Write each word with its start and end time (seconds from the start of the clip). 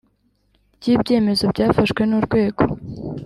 Ry 0.77 0.87
ibyemezo 0.93 1.43
byafashwe 1.53 2.01
n 2.05 2.11
urwego 2.17 2.63